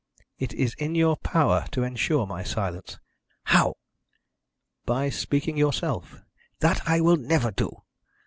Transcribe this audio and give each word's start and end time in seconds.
"It 0.39 0.51
is 0.55 0.73
in 0.79 0.95
your 0.95 1.15
power 1.15 1.67
to 1.73 1.83
ensure 1.83 2.25
my 2.25 2.41
silence." 2.41 2.97
"How?" 3.43 3.75
"By 4.83 5.11
speaking 5.11 5.57
yourself." 5.57 6.23
"That 6.59 6.81
I 6.89 7.01
will 7.01 7.17
never 7.17 7.51
do." 7.51 7.83